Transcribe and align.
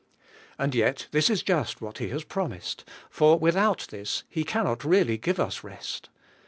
And 0.57 0.73
yet 0.73 1.07
this 1.11 1.29
is 1.29 1.43
just 1.43 1.79
what 1.79 1.99
He 1.99 2.09
has 2.09 2.23
promised, 2.23 2.83
for 3.11 3.37
without 3.37 3.85
this 3.91 4.23
He 4.27 4.43
cannot 4.43 4.83
really 4.83 5.19
give 5.19 5.39
us 5.39 5.63
rest. 5.63 6.09